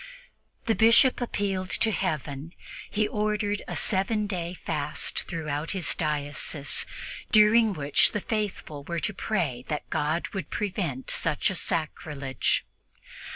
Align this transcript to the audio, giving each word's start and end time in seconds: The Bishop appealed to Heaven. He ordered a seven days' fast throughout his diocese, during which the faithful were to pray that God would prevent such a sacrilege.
The 0.65 0.73
Bishop 0.73 1.21
appealed 1.21 1.69
to 1.69 1.91
Heaven. 1.91 2.53
He 2.89 3.07
ordered 3.07 3.61
a 3.67 3.75
seven 3.75 4.25
days' 4.25 4.57
fast 4.57 5.27
throughout 5.27 5.69
his 5.77 5.93
diocese, 5.93 6.87
during 7.31 7.73
which 7.73 8.11
the 8.11 8.19
faithful 8.19 8.83
were 8.83 8.99
to 8.99 9.13
pray 9.13 9.63
that 9.67 9.87
God 9.91 10.27
would 10.29 10.49
prevent 10.49 11.11
such 11.11 11.51
a 11.51 11.55
sacrilege. 11.55 12.65